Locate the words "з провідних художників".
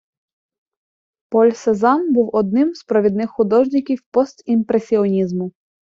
2.75-4.01